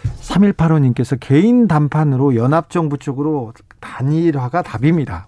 [0.05, 0.11] 예.
[0.21, 5.27] 3185님께서 개인 단판으로 연합정부 쪽으로 단일화가 답입니다.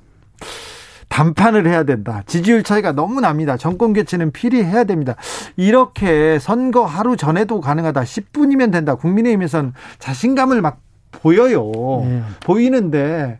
[1.08, 2.22] 단판을 해야 된다.
[2.26, 3.56] 지지율 차이가 너무 납니다.
[3.56, 5.16] 정권 교체는 필히 해야 됩니다.
[5.56, 8.02] 이렇게 선거 하루 전에도 가능하다.
[8.02, 8.94] 10분이면 된다.
[8.94, 10.80] 국민의힘에서는 자신감을 막
[11.10, 11.70] 보여요.
[12.04, 12.22] 네.
[12.40, 13.38] 보이는데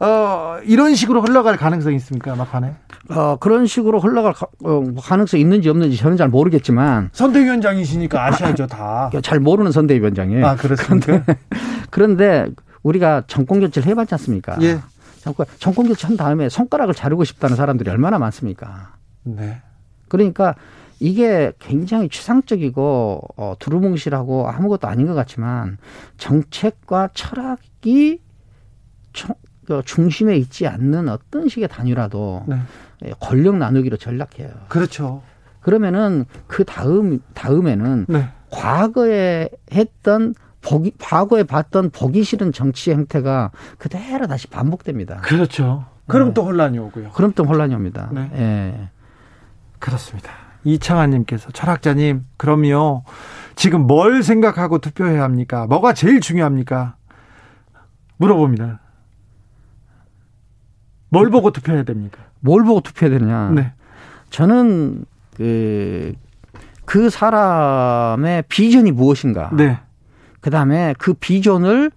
[0.00, 2.34] 어, 이런 식으로 흘러갈 가능성이 있습니까?
[2.34, 2.74] 막판에?
[3.10, 9.10] 어, 그런 식으로 흘러갈 가, 어, 가능성이 있는지 없는지 저는 잘 모르겠지만 선대위원장이시니까 아셔야죠, 다.
[9.22, 10.46] 잘 모르는 선대위원장이에요.
[10.46, 11.22] 아, 그렇습니까?
[11.90, 12.46] 그런데
[12.82, 14.56] 우리가 정권 교체를 해봤지 않습니까?
[14.62, 14.78] 예.
[15.20, 18.94] 정권, 정권 교체 한 다음에 손가락을 자르고 싶다는 사람들이 얼마나 많습니까?
[19.22, 19.62] 네.
[20.08, 20.54] 그러니까
[21.00, 25.78] 이게 굉장히 추상적이고 어, 두루뭉실하고 아무것도 아닌 것 같지만
[26.18, 28.20] 정책과 철학이
[29.12, 29.53] 총- 그
[29.84, 32.58] 중심에 있지 않는 어떤 식의 단위라도 네.
[33.04, 34.50] 예, 권력 나누기로 전락해요.
[34.68, 35.22] 그렇죠.
[35.60, 38.28] 그러면은 그 다음 다음에는 네.
[38.50, 45.16] 과거에 했던 보기 과거에 봤던 보기 싫은 정치 형태가 그대로 다시 반복됩니다.
[45.22, 45.86] 그렇죠.
[46.06, 46.34] 그럼 네.
[46.34, 47.10] 또 혼란이 오고요.
[47.10, 48.10] 그럼 또 혼란이 옵니다.
[48.12, 48.30] 네.
[48.34, 48.88] 예.
[49.78, 50.30] 그렇습니다.
[50.64, 53.04] 이창환님께서 철학자님, 그럼요.
[53.54, 55.66] 지금 뭘 생각하고 투표해야 합니까?
[55.66, 56.96] 뭐가 제일 중요합니까?
[58.16, 58.80] 물어봅니다.
[61.14, 62.18] 뭘 보고 투표해야 됩니까?
[62.40, 63.50] 뭘 보고 투표해야 되느냐?
[63.50, 63.72] 네.
[64.30, 65.04] 저는
[65.36, 66.12] 그,
[66.84, 69.50] 그 사람의 비전이 무엇인가?
[69.52, 69.78] 네.
[70.40, 71.90] 그 다음에 그 비전을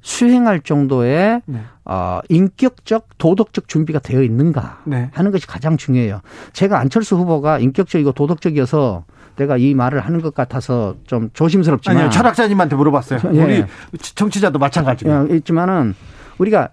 [0.00, 1.62] 수행할 정도의 네.
[1.86, 5.10] 어, 인격적, 도덕적 준비가 되어 있는가 네.
[5.14, 6.20] 하는 것이 가장 중요해요.
[6.52, 9.04] 제가 안철수 후보가 인격적이고 도덕적이어서
[9.36, 13.20] 내가 이 말을 하는 것 같아서 좀 조심스럽지만 아니요, 철학자님한테 물어봤어요.
[13.34, 13.42] 예.
[13.42, 13.64] 우리
[13.98, 15.28] 정치자도 마찬가지고.
[15.30, 15.94] 예, 있지만은
[16.38, 16.68] 우리가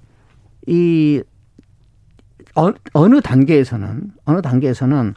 [0.67, 1.23] 이
[2.55, 5.13] 어, 어느 단계에서는 어느 단계에서는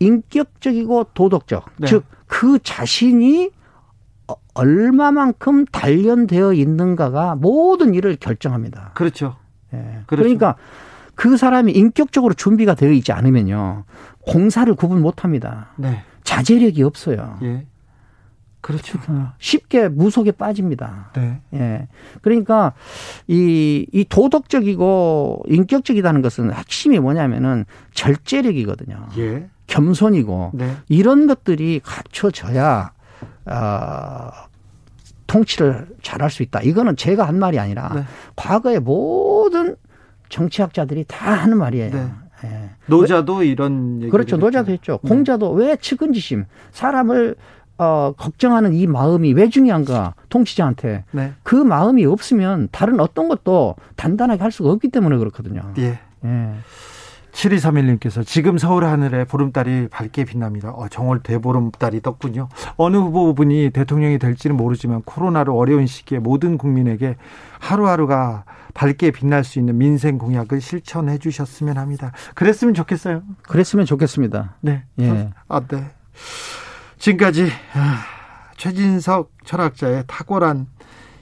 [0.00, 1.86] 인격적이고 도덕적 네.
[1.86, 3.50] 즉그 자신이
[4.28, 8.92] 어- 얼마만큼 단련되어 있는가가 모든 일을 결정합니다.
[8.94, 9.36] 그렇죠.
[9.72, 9.78] 예.
[10.06, 10.22] 그렇죠.
[10.22, 10.56] 그러니까
[11.14, 13.84] 그 사람이 인격적으로 준비가 되어 있지 않으면요
[14.26, 15.68] 공사를 구분 못합니다.
[15.76, 16.02] 네.
[16.24, 17.38] 자제력이 없어요.
[17.42, 17.66] 예.
[18.64, 18.98] 그렇죠.
[19.08, 21.10] 어, 쉽게 무속에 빠집니다.
[21.14, 21.38] 네.
[21.52, 21.86] 예.
[22.22, 22.72] 그러니까
[23.26, 29.08] 이, 이 도덕적이고 인격적이다는 것은 핵심이 뭐냐면은 절제력이거든요.
[29.18, 29.50] 예.
[29.66, 30.76] 겸손이고 네.
[30.88, 32.92] 이런 것들이 갖춰져야
[33.44, 34.30] 어,
[35.26, 36.62] 통치를 잘할 수 있다.
[36.62, 38.04] 이거는 제가 한 말이 아니라 네.
[38.34, 39.76] 과거의 모든
[40.30, 41.90] 정치학자들이 다 하는 말이에요.
[41.92, 42.10] 네.
[42.44, 42.70] 예.
[42.86, 44.38] 노자도 이런 얘기 그렇죠.
[44.38, 44.96] 노자도 했죠.
[44.98, 47.36] 공자도 왜 측은지심 사람을
[47.76, 51.32] 어, 걱정하는 이 마음이 왜 중요한가 통치자한테 네.
[51.42, 55.62] 그 마음이 없으면 다른 어떤 것도 단단하게 할 수가 없기 때문에 그렇거든요.
[55.78, 55.98] 예.
[56.24, 56.54] 예.
[57.32, 60.70] 7231님께서 지금 서울 하늘에 보름달이 밝게 빛납니다.
[60.70, 62.48] 어, 정월 대보름달이 떴군요.
[62.76, 67.16] 어느 후보분이 대통령이 될지는 모르지만 코로나로 어려운 시기에 모든 국민에게
[67.58, 72.12] 하루하루가 밝게 빛날 수 있는 민생 공약을 실천해 주셨으면 합니다.
[72.34, 73.22] 그랬으면 좋겠어요.
[73.42, 74.54] 그랬으면 좋겠습니다.
[74.60, 74.84] 네.
[75.00, 75.30] 예.
[75.48, 75.90] 아, 네.
[77.04, 78.02] 지금까지 아,
[78.56, 80.66] 최진석 철학자의 탁월한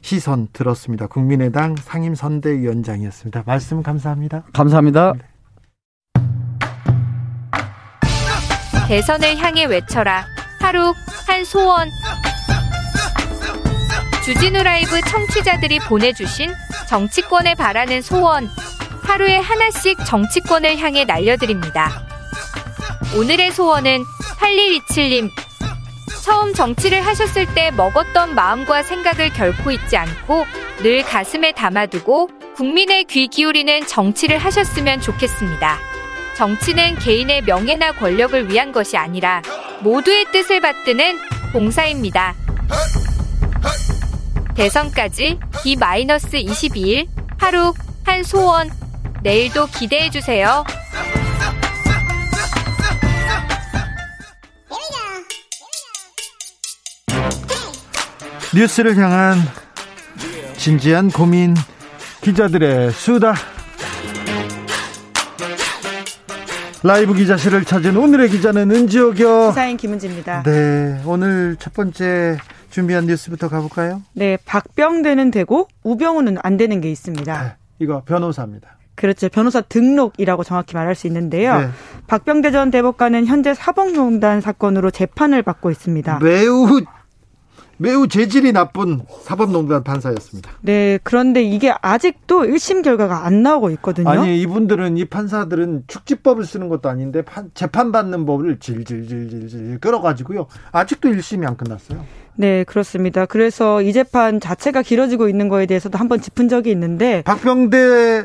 [0.01, 1.09] 시선 들었습니다.
[1.09, 3.43] 국민의당 상임선대위원장이었습니다.
[3.45, 4.45] 말씀 감사합니다.
[4.53, 5.15] 감사합니다.
[8.87, 10.25] 대선을 향해 외쳐라.
[10.61, 10.95] 하루
[11.27, 11.89] 한 소원.
[14.25, 16.53] 주진우 라이브 청취자들이 보내주신
[16.89, 18.49] 정치권에 바라는 소원.
[19.03, 21.91] 하루에 하나씩 정치권을 향해 날려드립니다.
[23.17, 24.05] 오늘의 소원은
[24.39, 25.42] 8127님.
[26.23, 30.47] 처음 정치를 하셨을 때 먹었던 마음과 생각을 결코 잊지 않고
[30.81, 35.79] 늘 가슴에 담아두고 국민의 귀 기울이는 정치를 하셨으면 좋겠습니다.
[36.37, 39.43] 정치는 개인의 명예나 권력을 위한 것이 아니라
[39.81, 41.19] 모두의 뜻을 받드는
[41.53, 42.37] 봉사입니다.
[44.55, 48.71] 대선까지 D-22일 하루 한 소원
[49.25, 50.65] 내일도 기대해 주세요.
[58.55, 59.39] 뉴스를 향한
[60.57, 61.55] 진지한 고민
[62.21, 63.35] 기자들의 수다
[66.83, 70.43] 라이브 기자실을 찾은 오늘의 기자는 은지옥이요 기사인 김은지입니다.
[70.43, 72.37] 네 오늘 첫 번째
[72.71, 74.03] 준비한 뉴스부터 가볼까요?
[74.15, 77.43] 네, 박병대는 되고 우병우는 안 되는 게 있습니다.
[77.43, 79.29] 네, 이거 변호사입니다 그렇죠.
[79.31, 81.59] 변호사 등록이라고 정확히 말할 수 있는데요.
[81.59, 81.69] 네.
[82.07, 86.19] 박병대 전 대법관은 현재 사법농단 사건으로 재판을 받고 있습니다.
[86.23, 86.83] 매우
[87.83, 94.09] 매우 재질이 나쁜 사법농단 판사였습니다 네, 그런데 이게 아직도 1심 결과가 안 나오고 있거든요.
[94.09, 101.47] 아니 이분들은 이 판사들은 축지법을 쓰는 것도 아닌데 판- 재판받는 법을 질질질질질 끌어가지고요 아직도 1심이
[101.47, 103.27] 안 끝났어요 네, 그렇습니다.
[103.27, 108.25] 그래서 이 재판 자체가 길어지고 있는 거에 대해서도 한번 짚은 적이 있는데 박병대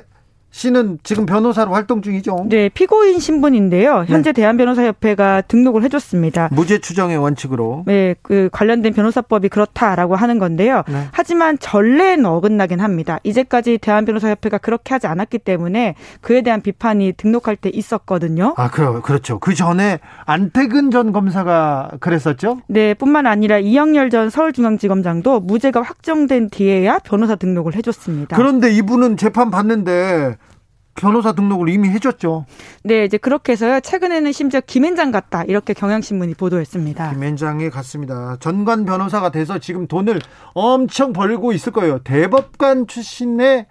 [0.57, 2.47] 씨는 지금 변호사로 활동 중이죠.
[2.49, 4.05] 네, 피고인 신분인데요.
[4.07, 6.49] 현재 대한변호사협회가 등록을 해줬습니다.
[6.51, 7.83] 무죄 추정의 원칙으로.
[7.85, 10.83] 네, 그 관련된 변호사법이 그렇다라고 하는 건데요.
[10.87, 11.03] 네.
[11.11, 13.19] 하지만 전례는 어긋나긴 합니다.
[13.23, 18.55] 이제까지 대한변호사협회가 그렇게 하지 않았기 때문에 그에 대한 비판이 등록할 때 있었거든요.
[18.57, 19.37] 아, 그, 그렇죠.
[19.37, 22.61] 그 전에 안태근 전 검사가 그랬었죠?
[22.67, 28.35] 네, 뿐만 아니라 이영렬 전 서울중앙지검장도 무죄가 확정된 뒤에야 변호사 등록을 해줬습니다.
[28.35, 30.35] 그런데 이분은 재판 받는데
[30.97, 32.45] 변호사 등록을 이미 해줬죠.
[32.83, 33.79] 네, 이제 그렇게 해서요.
[33.79, 37.13] 최근에는 심지어 김앤장 같다 이렇게 경향신문이 보도했습니다.
[37.13, 38.35] 김현장에 갔습니다.
[38.39, 40.19] 전관 변호사가 돼서 지금 돈을
[40.53, 41.99] 엄청 벌고 있을 거예요.
[41.99, 43.67] 대법관 출신의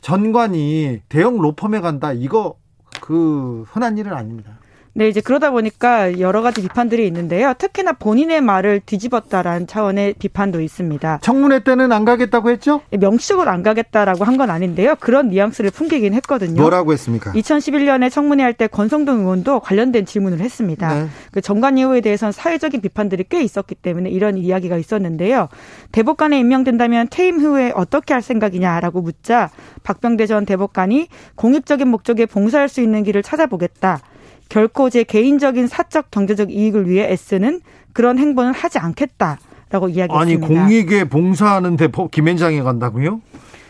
[0.00, 2.12] 전관이 대형 로펌에 간다.
[2.12, 2.56] 이거
[3.00, 4.58] 그 흔한 일은 아닙니다.
[4.94, 7.54] 네, 이제 그러다 보니까 여러 가지 비판들이 있는데요.
[7.56, 11.20] 특히나 본인의 말을 뒤집었다라는 차원의 비판도 있습니다.
[11.22, 12.82] 청문회 때는 안 가겠다고 했죠?
[12.90, 14.94] 명식으로 안 가겠다라고 한 건 아닌데요.
[14.98, 16.60] 그런 뉘앙스를 풍기긴 했거든요.
[16.60, 17.32] 뭐라고 했습니까?
[17.32, 20.92] 2011년에 청문회 할 때 권성동 의원도 관련된 질문을 했습니다.
[20.94, 21.06] 네.
[21.32, 25.48] 그 정관 이후에 대해서는 사회적인 비판들이 꽤 있었기 때문에 이런 이야기가 있었는데요.
[25.92, 29.50] 대법관에 임명된다면 퇴임 후에 어떻게 할 생각이냐라고 묻자
[29.84, 34.00] 박병대 전 대법관이 공익적인 목적에 봉사할 수 있는 길을 찾아보겠다.
[34.52, 37.62] 결코 제 개인적인 사적 경제적 이익을 위해 애쓰는
[37.94, 40.46] 그런 행보는 하지 않겠다라고 아니 이야기했습니다.
[40.46, 43.22] 공익에 봉사하는데 법- 김현장에 간다고요?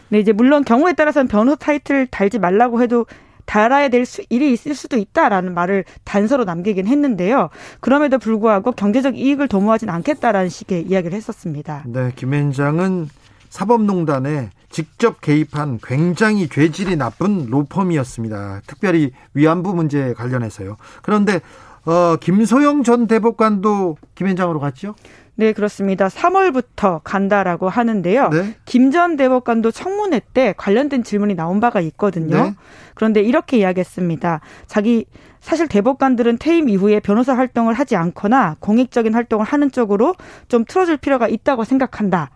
[0.09, 3.07] 네, 이제 물론 경우에 따라서는 변호 타이틀 달지 말라고 해도
[3.47, 7.51] 달아야 될 수, 일이 있을 수도 있다라는 말을 단서로 남기긴 했는데요.
[7.79, 11.85] 그럼에도 불구하고 경제적 이익을 도모하진 않겠다라는 식의 이야기를 했었습니다.
[11.87, 13.09] 네, 김현장은
[13.51, 18.63] 사법농단에 직접 개입한 굉장히 죄질이 나쁜 로펌이었습니다.
[18.67, 20.77] 특별히 위안부 문제에 관련해서요.
[21.03, 21.41] 그런데
[21.85, 24.95] 어, 김소영 전 대법관도 김현장으로 갔죠?
[25.35, 26.09] 네, 그렇습니다.
[26.09, 28.29] 3월부터 간다라고 하는데요.
[28.29, 28.55] 네.
[28.65, 32.37] 김전 대법관도 청문회 때 관련된 질문이 나온 바가 있거든요.
[32.37, 32.55] 네.
[32.95, 34.41] 그런데 이렇게 이야기했습니다.
[34.67, 35.07] 자기
[35.41, 40.15] 사실 대법관들은 퇴임 이후에 변호사 활동을 하지 않거나 공익적인 활동을 하는 쪽으로
[40.49, 42.31] 좀 틀어줄 필요가 있다고 생각한다.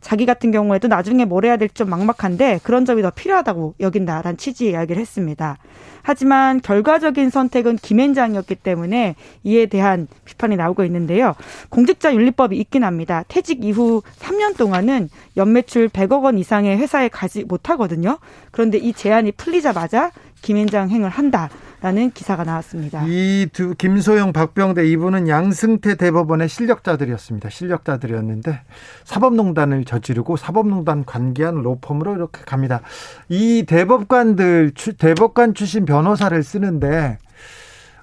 [0.00, 4.72] 자기 같은 경우에도 나중에 뭘 해야 될지 좀 막막한데 그런 점이 더 필요하다고 여긴다라는 취지의
[4.72, 5.58] 이야기를 했습니다.
[6.02, 11.34] 하지만 결과적인 선택은 김앤장이었기 때문에 이에 대한 비판이 나오고 있는데요.
[11.68, 13.24] 공직자 윤리법이 있긴 합니다.
[13.28, 18.18] 퇴직 이후 3년 동안은 연매출 100억 원 이상의 회사에 가지 못하거든요.
[18.50, 20.10] 그런데 이 제한이 풀리자마자
[20.42, 21.50] 김앤장 행을 한다.
[21.82, 23.04] 라는 기사가 나왔습니다.
[23.06, 27.48] 이 두 김소영, 박병대 이분은 양승태 대법원의 실력자들이었습니다.
[27.48, 28.60] 실력자들이었는데
[29.04, 32.82] 사법농단을 저지르고 사법농단 관계한 로펌으로 이렇게 갑니다.
[33.28, 37.18] 이 대법관들 대법관 출신 변호사를 쓰는데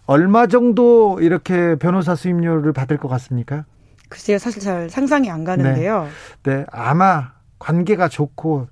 [0.07, 3.65] 얼마 정도 이렇게 변호사 수임료를 받을 것 같습니까?
[4.09, 6.07] 글쎄요, 사실 잘 상상이 안 가는데요.
[6.43, 8.67] 네, 네 아마 관계가 좋고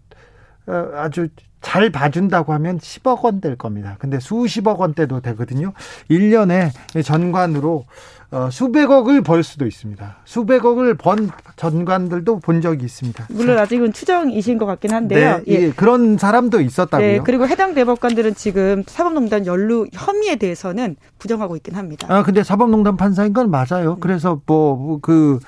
[0.68, 1.28] 어, 아주
[1.66, 3.96] 잘 봐준다고 하면 10억 원될 겁니다.
[3.98, 5.74] 근데 수십억 원대도 되거든요.
[6.12, 6.70] 1년에
[7.04, 7.86] 전관으로
[8.30, 10.18] 어, 수백억을 벌 수도 있습니다.
[10.26, 13.28] 수백억을 번 전관들도 본 적이 있습니다.
[13.32, 15.38] 물론 아직은 추정이신 것 같긴 한데요.
[15.38, 15.72] 네, 예.
[15.72, 17.08] 그런 사람도 있었다고요.
[17.08, 22.08] 네, 그리고 해당 대법관들은 지금 사법농단 연루 혐의에 대해서는 부정하고 있긴 합니다.
[22.12, 23.98] 아, 근데 사법농단 판사인 건 맞아요.
[24.00, 25.40] 그래서 뭐그 그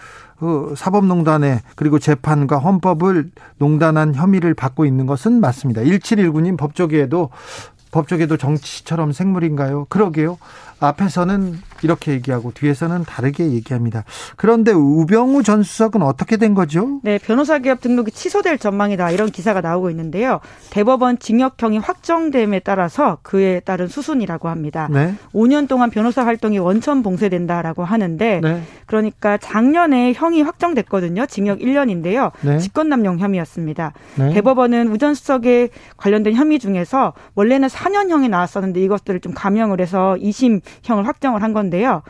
[0.75, 5.81] 사법농단에 그리고 재판과 헌법을 농단한 혐의를 받고 있는 것은 맞습니다.
[5.81, 7.29] 1719님 법조계에도
[7.91, 9.85] 법조계도 정치처럼 생물인가요?
[9.89, 10.37] 그러게요.
[10.79, 14.03] 앞에서는 이렇게 얘기하고 뒤에서는 다르게 얘기합니다.
[14.35, 16.99] 그런데 우병우 전 수석은 어떻게 된 거죠?
[17.03, 19.11] 네, 변호사 기업 등록이 취소될 전망이다.
[19.11, 20.39] 이런 기사가 나오고 있는데요.
[20.71, 24.87] 대법원 징역형이 확정됨에 따라서 그에 따른 수순이라고 합니다.
[24.91, 25.15] 네.
[25.33, 28.63] 5년 동안 변호사 활동이 원천 봉쇄된다라고 하는데 네.
[28.85, 31.25] 그러니까 작년에 형이 확정됐거든요.
[31.27, 32.31] 징역 1년인데요.
[32.41, 32.57] 네.
[32.59, 33.93] 직권남용 혐의였습니다.
[34.15, 34.33] 네.
[34.33, 41.07] 대법원은 우전 수석에 관련된 혐의 중에서 원래는 4년형이 나왔었는데 이것들을 좀 감형을 해서 2심 형을
[41.07, 42.01] 확정을 한 건데요.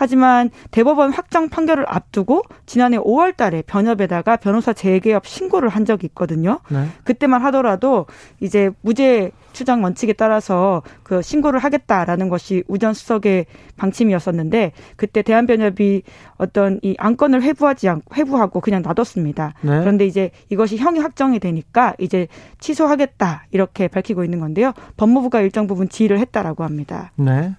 [0.00, 6.60] 하지만 대법원 확정 판결을 앞두고 지난해 5월 달에 변협에다가 변호사 재개업 신고를 한 적이 있거든요.
[6.70, 6.86] 네.
[7.04, 8.06] 그때만 하더라도
[8.40, 13.44] 이제 무죄 추정 원칙에 따라서 그 신고를 하겠다라는 것이 우전 수석의
[13.76, 16.02] 방침이었었는데 그때 대한변협이
[16.38, 19.52] 어떤 이 안건을 회부하지 않 회부하고 그냥 놔뒀습니다.
[19.60, 19.80] 네.
[19.80, 22.26] 그런데 이제 이것이 형이 확정이 되니까 이제
[22.58, 24.72] 취소하겠다 이렇게 밝히고 있는 건데요.
[24.96, 27.12] 법무부가 일정 부분 지휘를 했다라고 합니다.
[27.16, 27.54] 네.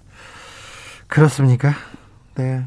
[1.12, 1.74] 그렇습니까?
[2.36, 2.66] 네.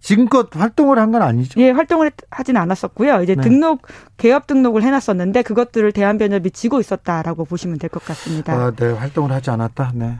[0.00, 1.60] 지금껏 활동을 한 건 아니죠?
[1.60, 3.22] 예, 활동을 하진 않았었고요.
[3.22, 3.42] 이제 네.
[3.42, 3.82] 등록
[4.18, 8.52] 개업 등록을 해놨었는데 그것들을 대한변협이 지고 있었다라고 보시면 될 것 같습니다.
[8.52, 9.92] 아, 네, 활동을 하지 않았다.
[9.94, 10.18] 네.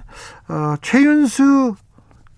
[0.49, 1.77] 어, 최윤수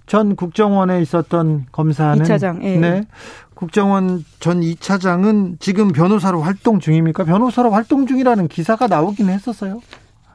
[0.07, 2.77] 전 국정원에 있었던 검사는 2차장, 예.
[2.77, 3.03] 네.
[3.55, 7.25] 국정원 전 2차장은 지금 변호사로 활동 중입니까?
[7.25, 9.81] 변호사로 활동 중이라는 기사가 나오긴 했었어요.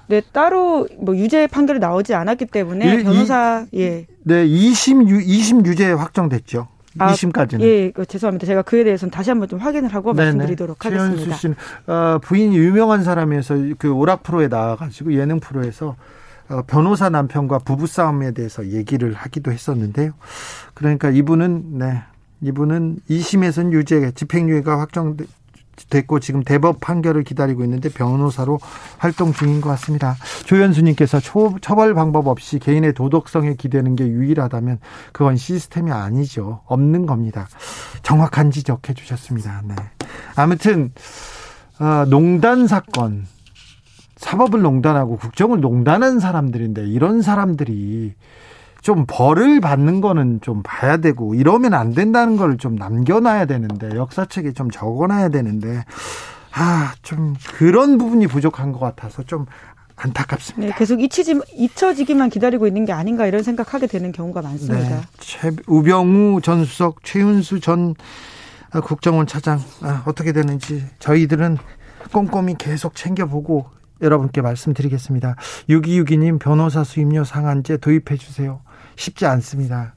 [0.07, 4.05] 네, 따로 뭐 유죄 판결이 나오지 않았기 때문에 일, 변호사 이, 예.
[4.23, 6.67] 네, 2심 유 2심 유죄 확정됐죠.
[6.99, 7.61] 아, 2심까지는.
[7.61, 8.45] 예, 그, 죄송합니다.
[8.45, 10.25] 제가 그에 대해서는 다시 한번 좀 확인을 하고 네네.
[10.25, 11.35] 말씀드리도록 하겠습니다.
[11.35, 11.55] 씨는
[11.87, 15.95] 어, 부인이 유명한 사람에서 그 오락 프로에 나와가지고 예능 프로에서
[16.49, 20.11] 어, 변호사 남편과 부부 싸움에 대해서 얘기를 하기도 했었는데요.
[20.73, 22.01] 그러니까 이분은 네.
[22.41, 25.15] 이분은 2심에서는 유죄 집행유예가 확정
[25.89, 28.59] 됐고 지금 대법 판결을 기다리고 있는데 변호사로
[28.97, 30.15] 활동 중인 것 같습니다.
[30.45, 34.79] 조현수님께서 초, 처벌 방법 없이 개인의 도덕성에 기대는 게 유일하다면
[35.11, 36.61] 그건 시스템이 아니죠.
[36.65, 37.47] 없는 겁니다.
[38.01, 39.61] 정확한 지적해 주셨습니다.
[39.65, 39.75] 네.
[40.35, 40.91] 아무튼
[41.79, 43.25] 어, 농단 사건
[44.17, 48.13] 사법을 농단하고 국정을 농단한 사람들인데 이런 사람들이
[48.83, 54.51] 좀 벌을 받는 거는 좀 봐야 되고 이러면 안 된다는 걸 좀 남겨놔야 되는데 역사책에
[54.53, 55.83] 좀 적어놔야 되는데
[56.51, 59.45] 아 좀 그런 부분이 부족한 것 같아서 좀
[59.95, 60.67] 안타깝습니다.
[60.73, 64.77] 네, 계속 잊히지, 잊혀지기만 기다리고 있는 게 아닌가 이런 생각하게 되는 경우가 많습니다.
[64.89, 67.95] 네, 최, 우병우 전 수석, 최윤수 전
[68.83, 71.57] 국정원 차장 아, 어떻게 되는지 저희들은
[72.11, 73.65] 꼼꼼히 계속 챙겨보고
[74.01, 75.35] 여러분께 말씀드리겠습니다.
[75.69, 78.61] 6262님 변호사 수임료 상한제 도입해 주세요.
[78.95, 79.93] 쉽지 않습니다.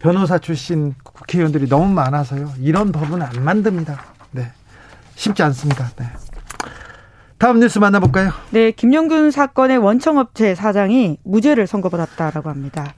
[0.00, 2.52] 변호사 출신 국회의원들이 너무 많아서요.
[2.60, 4.00] 이런 법은 안 만듭니다.
[4.32, 4.50] 네.
[5.14, 5.90] 쉽지 않습니다.
[5.96, 6.06] 네.
[7.38, 8.30] 다음 뉴스 만나볼까요?
[8.50, 12.94] 네, 김영균 사건의 원청업체 사장이 무죄를 선고받았다라고 합니다.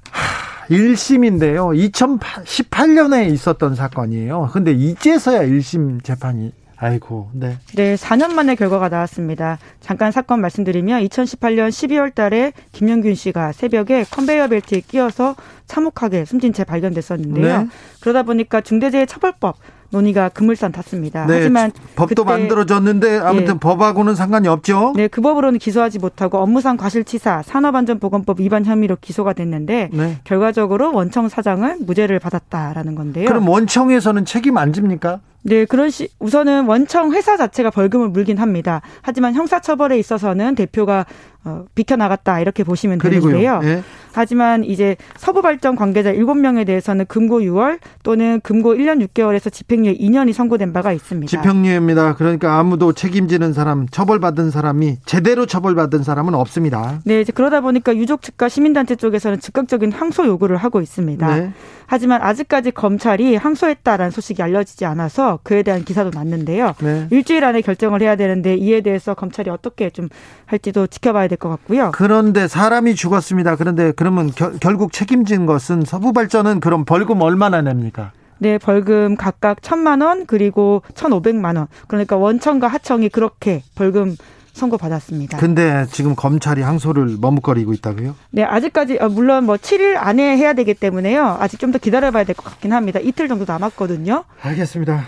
[0.71, 1.91] 1심인데요.
[1.91, 4.51] 2018년에 있었던 사건이에요.
[4.53, 7.59] 근데 이제서야 1심 재판이 아이고, 네.
[7.75, 9.59] 네, 4년 만에 결과가 나왔습니다.
[9.81, 15.35] 잠깐 사건 말씀드리면 2018년 12월 달에 김영균 씨가 새벽에 컨베이어 벨트에 끼어서
[15.67, 17.63] 참혹하게 숨진 채 발견됐었는데요.
[17.63, 17.69] 네.
[18.01, 19.57] 그러다 보니까 중대재해처벌법
[19.91, 21.27] 논의가 그물산 탔습니다.
[21.27, 23.59] 네, 하지만 법도 만들어졌는데 아무튼 네.
[23.59, 24.93] 법하고는 상관이 없죠.
[24.97, 30.19] 네, 그 법으로는 기소하지 못하고 업무상 과실치사 산업안전보건법 위반 혐의로 기소가 됐는데 네.
[30.25, 33.27] 결과적으로 원청 사장은 무죄를 받았다라는 건데요.
[33.27, 35.21] 그럼 원청에서는 책임 안 집니까?
[35.43, 38.83] 네, 그런 시 우선은 원청 회사 자체가 벌금을 물긴 합니다.
[39.03, 41.07] 하지만 형사처벌에 있어서는 대표가
[41.45, 43.33] 어, 비켜나갔다 이렇게 보시면 그리고요.
[43.33, 43.61] 되는데요.
[43.63, 43.83] 예.
[44.19, 50.33] 하지만 이제 서부 발전 관계자 7명에 대해서는 금고 6월 또는 금고 1년 6개월에서 집행유예 2년이
[50.33, 51.31] 선고된 바가 있습니다.
[51.31, 52.17] 집행유예입니다.
[52.17, 57.01] 그러니까 아무도 책임지는 사람, 처벌받은 사람이 제대로 처벌받은 사람은 없습니다.
[57.05, 61.37] 네, 이제 그러다 보니까 유족 측과 시민단체 쪽에서는 즉각적인 항소 요구를 하고 있습니다.
[61.37, 61.53] 네.
[61.87, 66.75] 하지만 아직까지 검찰이 항소했다라는 소식이 알려지지 않아서 그에 대한 기사도 났는데요.
[66.81, 67.07] 네.
[67.11, 70.09] 일주일 안에 결정을 해야 되는데 이에 대해서 검찰이 어떻게 좀
[70.45, 71.93] 할지도 지켜봐야 될 것 같고요.
[71.95, 73.55] 그런데 사람이 죽었습니다.
[73.57, 78.13] 그런데 그 러면 결, 결국 책임진 것은 서부발전은 그럼 벌금 얼마나 냅니까?
[78.39, 81.67] 네, 벌금 각각 천만 원 그리고 천오백만 원.
[81.89, 84.17] 그러니까 원청과 하청이 그렇게 벌금
[84.53, 85.39] 선고받았습니다.
[85.39, 88.15] 근데 지금 검찰이 항소를 머뭇거리고 있다고요?
[88.31, 91.37] 네, 아직까지 어, 물론 뭐 7일 안에 해야 되기 때문에요.
[91.41, 92.99] 아직 좀 더 기다려봐야 될 것 같긴 합니다.
[93.01, 94.25] 이틀 정도 남았거든요.
[94.43, 95.03] 알겠습니다.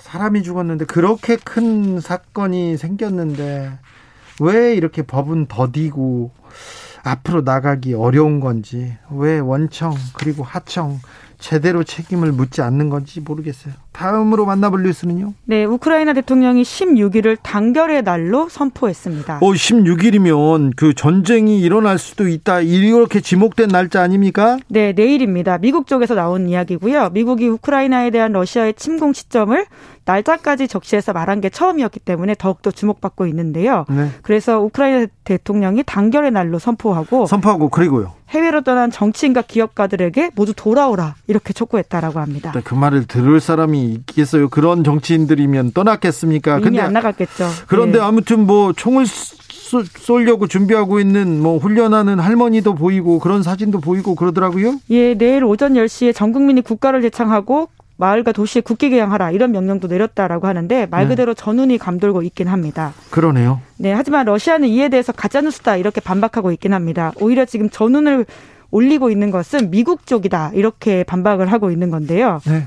[0.00, 3.72] 사람이 죽었는데 그렇게 큰 사건이 생겼는데
[4.40, 6.30] 왜 이렇게 법은 더디고
[7.06, 10.98] 앞으로 나가기 어려운 건지 왜 원청 그리고 하청
[11.38, 13.74] 제대로 책임을 묻지 않는 건지 모르겠어요.
[13.96, 15.32] 다음으로 만나볼 뉴스는요.
[15.46, 19.38] 네, 우크라이나 대통령이 16일을 단결의 날로 선포했습니다.
[19.40, 22.60] 어, 16일이면 그 전쟁이 일어날 수도 있다.
[22.60, 24.58] 이렇게 지목된 날짜 아닙니까?
[24.68, 25.56] 네, 내일입니다.
[25.56, 27.10] 미국 쪽에서 나온 이야기고요.
[27.10, 29.64] 미국이 우크라이나에 대한 러시아의 침공 시점을
[30.04, 33.84] 날짜까지 적시해서 말한 게 처음이었기 때문에 더욱더 주목받고 있는데요.
[33.88, 34.08] 네.
[34.22, 38.12] 그래서 우크라이나 대통령이 단결의 날로 선포하고 선포하고 그리고요.
[38.30, 42.52] 해외로 떠난 정치인과 기업가들에게 모두 돌아오라 이렇게 촉구했다라고 합니다.
[42.64, 44.48] 그 말을 들을 사람이 있겠어요.
[44.48, 46.58] 그런 정치인들이면 떠났겠습니까?
[46.60, 47.48] 이미 안 나갔겠죠.
[47.66, 48.04] 그런데 네.
[48.04, 54.78] 아무튼 뭐 총을 쏘- 쏠려고 준비하고 있는 뭐 훈련하는 할머니도 보이고 그런 사진도 보이고 그러더라고요.
[54.90, 57.68] 예, 내일 오전 10시에 전 국민이 국가를 제창하고
[57.98, 61.08] 마을과 도시에 국기 개양하라 이런 명령도 내렸다라고 하는데 말 네.
[61.08, 62.92] 그대로 전운이 감돌고 있긴 합니다.
[63.10, 63.60] 그러네요.
[63.78, 67.12] 네, 하지만 러시아는 이에 대해서 가짜 뉴스다 이렇게 반박하고 있긴 합니다.
[67.20, 68.26] 오히려 지금 전운을
[68.70, 72.40] 올리고 있는 것은 미국 쪽이다 이렇게 반박을 하고 있는 건데요.
[72.46, 72.66] 네.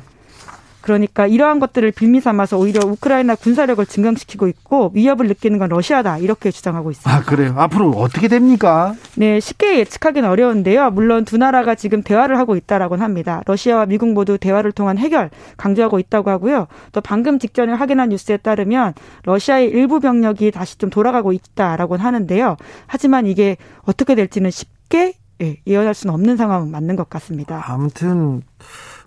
[0.82, 6.52] 그러니까 이러한 것들을 빌미 삼아서 오히려 우크라이나 군사력을 증강시키고 있고 위협을 느끼는 건 러시아다 이렇게
[6.52, 7.14] 주장하고 있습니다.
[7.14, 7.54] 아 그래요.
[7.58, 8.96] 앞으로 어떻게 됩니까?
[9.16, 10.92] 네, 쉽게 예측하기는 어려운데요.
[10.92, 13.42] 물론 두 나라가 지금 대화를 하고 있다라고는 합니다.
[13.46, 16.68] 러시아와 미국 모두 대화를 통한 해결 강조하고 있다고 하고요.
[16.92, 22.58] 또 방금 직전에 확인한 뉴스에 따르면 러시아의 일부 병력이 다시 좀 돌아가고 있다라고는 하는데요.
[22.88, 27.64] 하지만 이게 어떻게 될지는 쉽게 예, 예언할 수는 없는 상황은 맞는 것 같습니다.
[27.66, 28.42] 아무튼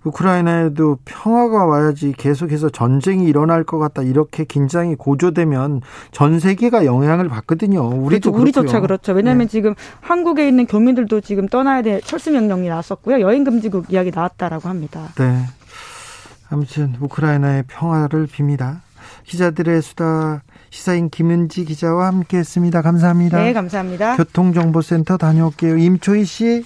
[0.03, 7.87] 우크라이나에도 평화가 와야지 계속해서 전쟁이 일어날 것 같다 이렇게 긴장이 고조되면 전 세계가 영향을 받거든요.
[7.87, 8.41] 우리도 그렇죠.
[8.41, 8.79] 우리조차.
[8.81, 9.13] 그렇죠.
[9.13, 9.51] 왜냐하면 네.
[9.51, 13.21] 지금 한국에 있는 교민들도 지금 떠나야 될 철수 명령이 나왔었고요.
[13.21, 15.09] 여행 금지국 이야기 나왔다라고 합니다.
[15.17, 15.45] 네.
[16.49, 18.81] 아무튼 우크라이나의 평화를 빕니다.
[19.25, 22.81] 기자들의 수다 시사인 김은지 기자와 함께했습니다.
[22.81, 23.39] 감사합니다.
[23.41, 24.17] 네, 감사합니다.
[24.17, 25.77] 교통정보센터 다녀올게요.
[25.77, 26.65] 임초희 씨.